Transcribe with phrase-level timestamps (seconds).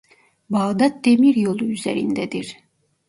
[0.49, 2.59] Bağdat Demiryolu üzerindedir.